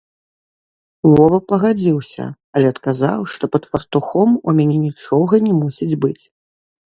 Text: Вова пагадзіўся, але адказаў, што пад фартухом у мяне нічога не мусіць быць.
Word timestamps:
Вова 1.15 1.39
пагадзіўся, 1.51 2.23
але 2.59 2.67
адказаў, 2.73 3.19
што 3.33 3.43
пад 3.55 3.63
фартухом 3.73 4.29
у 4.37 4.49
мяне 4.61 4.77
нічога 4.87 5.33
не 5.49 5.53
мусіць 5.61 5.99
быць. 6.07 6.21